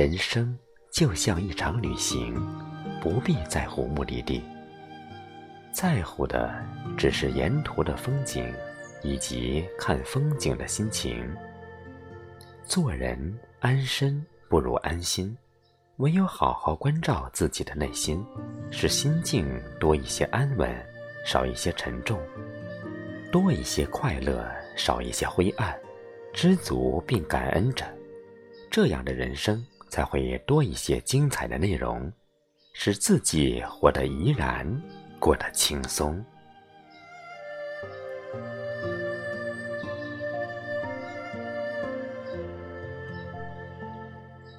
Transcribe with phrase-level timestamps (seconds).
[0.00, 0.56] 人生
[0.90, 2.34] 就像一场旅行，
[3.02, 4.42] 不必在乎目的地，
[5.72, 6.50] 在乎的
[6.96, 8.50] 只是沿途的风景，
[9.02, 11.30] 以及看风景的心情。
[12.64, 15.36] 做人安身不如安心，
[15.98, 18.24] 唯有好好关照自己的内心，
[18.70, 19.46] 使心境
[19.78, 20.74] 多一些安稳，
[21.26, 22.18] 少一些沉重，
[23.30, 25.78] 多一些快乐，少一些灰暗，
[26.32, 27.84] 知足并感恩着，
[28.70, 29.62] 这样的人生。
[29.90, 32.10] 才会多一些精彩的内容，
[32.72, 34.66] 使自己活得怡然，
[35.18, 36.24] 过得轻松。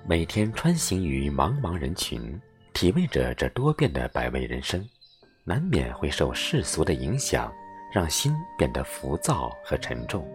[0.06, 2.38] 每天穿行于茫茫人群，
[2.74, 4.86] 体味着这多变的百味人生，
[5.46, 7.50] 难免会受世俗的影响，
[7.94, 10.28] 让心变得浮躁和沉重。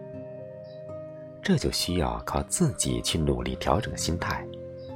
[1.43, 4.45] 这就需要靠自己去努力调整心态。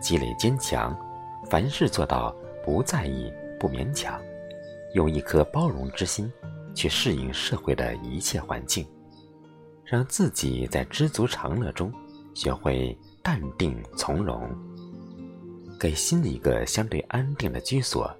[0.02, 0.98] 积累坚强，
[1.50, 2.36] 凡事做到
[2.66, 4.20] 不在意、不勉强，
[4.94, 6.30] 用一颗包容之心
[6.76, 8.86] 去适应社会的一切环境，
[9.86, 11.94] 让自己在知足常乐中
[12.34, 14.50] 学会淡定从容，
[15.80, 18.12] 给心一个相对安定的居所，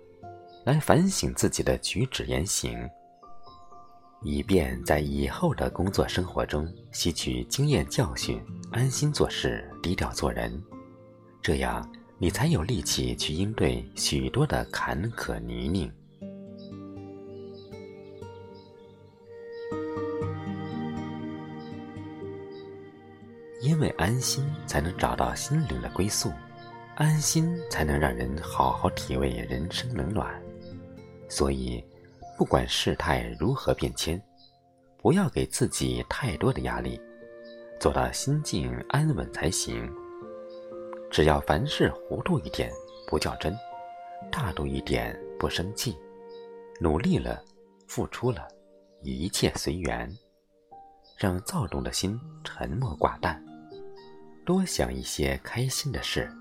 [0.64, 2.88] 来反省自己的举止言行，
[4.22, 8.40] 以便在以后的工作生活中吸取经验教训，
[8.72, 10.62] 安心做事，低调做人。
[11.44, 15.92] 这样，你才有力气去应对许多的坎坷泥泞。
[23.60, 26.30] 因为安心，才能找到心灵的归宿；
[26.96, 30.40] 安心，才能让人好好体味人生冷暖。
[31.28, 31.84] 所以，
[32.38, 34.22] 不管事态如何变迁，
[35.02, 37.02] 不要给自己太多的压力，
[37.80, 39.92] 做到心境安稳才行。
[41.12, 42.72] 只要凡事糊涂一点
[43.06, 43.54] 不较真，
[44.32, 45.98] 大度一点不生气，
[46.80, 47.44] 努力了，
[47.86, 48.48] 付出了，
[49.04, 50.10] 一切随缘，
[51.18, 53.44] 让躁动的心沉默寡淡，
[54.46, 56.32] 多想一些开心的事，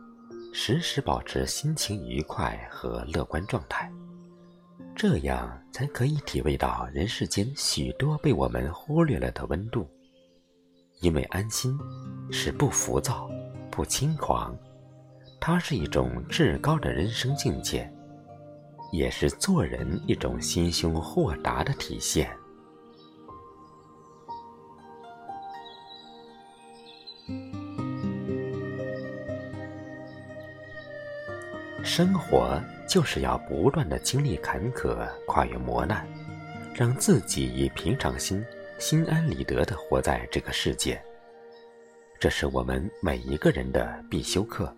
[0.54, 3.90] 时时保持心情愉快和乐观状态，
[4.94, 9.90] 这样才可以体味到人世间许多被我们忽略了的温度。
[11.00, 11.76] 因为安心，
[12.30, 13.28] 是不浮躁。
[13.70, 14.56] 不轻狂，
[15.40, 17.90] 它是一种至高的人生境界，
[18.92, 22.30] 也是做人一种心胸豁达的体现。
[31.82, 36.06] 生活就是要不断的经历坎坷，跨越磨难，
[36.74, 38.44] 让自己以平常心、
[38.78, 41.02] 心安理得的活在这个世界。
[42.20, 44.70] 这是我们每一个人的必修课。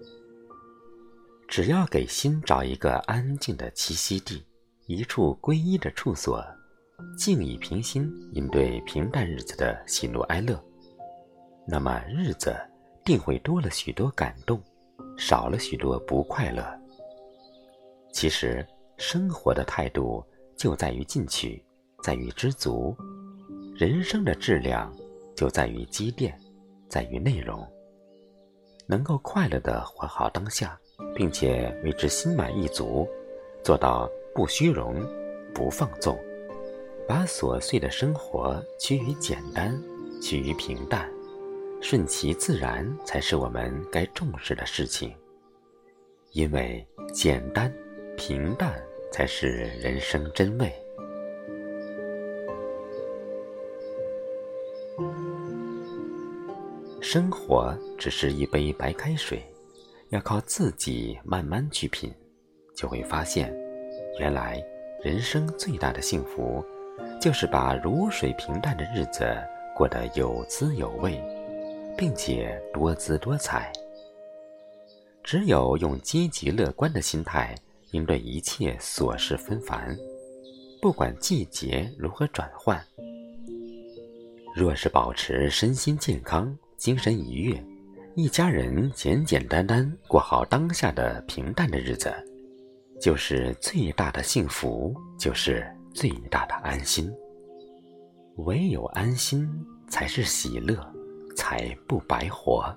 [1.49, 4.47] 只要给心找一个安静的栖息地，
[4.87, 6.41] 一处皈依的处所，
[7.19, 10.63] 静以平心应对平淡日子的喜怒哀乐，
[11.67, 12.55] 那么日子
[13.05, 14.63] 定会多了许多感动，
[15.19, 16.65] 少了许多不快乐。
[18.13, 18.65] 其实，
[18.99, 20.25] 生活的态度
[20.57, 21.61] 就在于进取，
[22.05, 22.97] 在于知足；
[23.75, 24.95] 人生的质量
[25.37, 26.39] 就在于积淀。
[26.93, 27.67] 在于内容，
[28.87, 30.79] 能够快乐的活好当下，
[31.15, 33.09] 并且为之心满意足，
[33.65, 35.03] 做到不虚荣、
[35.55, 36.15] 不放纵，
[37.09, 39.75] 把琐碎的生活趋于简单、
[40.21, 41.11] 趋于平淡，
[41.81, 45.17] 顺其自然才是我们该重视的事情。
[46.33, 47.73] 因为简单、
[48.19, 48.79] 平淡
[49.11, 49.49] 才是
[49.81, 50.71] 人生真味。
[57.13, 59.45] 生活只是一杯白开水，
[60.09, 62.11] 要靠自己慢慢去品，
[62.75, 63.55] 就会发现，
[64.19, 64.59] 原来
[65.05, 66.65] 人生最大的幸福，
[67.21, 69.27] 就是把如水平淡的日子
[69.77, 71.23] 过得有滋有味，
[71.99, 73.71] 并且多姿多彩。
[75.23, 77.55] 只有用积极乐观的心态
[77.91, 79.95] 应对一切琐事纷繁，
[80.81, 82.83] 不管季节如何转换，
[84.57, 86.57] 若是保持身心健康。
[86.83, 87.65] 精神愉悦，
[88.17, 92.13] 一家人简简单单过好当下的平淡的日子，
[93.01, 95.65] 就是最大的幸福，就是
[95.95, 97.09] 最大的安心。
[98.39, 99.49] 唯有安心，
[99.87, 100.77] 才是喜乐，
[101.37, 102.77] 才不白活。